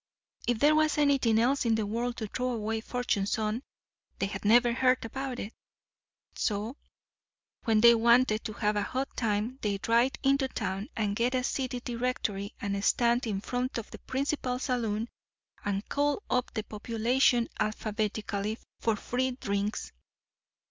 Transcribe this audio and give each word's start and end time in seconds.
If 0.47 0.57
there 0.57 0.73
was 0.73 0.97
anything 0.97 1.37
else 1.37 1.63
in 1.63 1.75
the 1.75 1.85
world 1.85 2.17
to 2.17 2.27
throw 2.27 2.53
away 2.53 2.81
fortunes 2.81 3.37
on, 3.37 3.61
they 4.17 4.25
had 4.25 4.43
never 4.43 4.73
heard 4.73 5.05
about 5.05 5.37
it. 5.37 5.53
So, 6.33 6.75
when 7.65 7.81
they 7.81 7.93
wanted 7.93 8.43
to 8.45 8.53
have 8.53 8.75
a 8.75 8.81
hot 8.81 9.15
time, 9.15 9.59
they'd 9.61 9.87
ride 9.87 10.17
into 10.23 10.47
town 10.47 10.89
and 10.97 11.15
get 11.15 11.35
a 11.35 11.43
city 11.43 11.81
directory 11.81 12.55
and 12.59 12.83
stand 12.83 13.27
in 13.27 13.41
front 13.41 13.77
of 13.77 13.91
the 13.91 13.99
principal 13.99 14.57
saloon 14.57 15.07
and 15.63 15.87
call 15.87 16.23
up 16.31 16.51
the 16.55 16.63
population 16.63 17.47
alphabetically 17.59 18.57
for 18.79 18.95
free 18.95 19.29
drinks. 19.39 19.91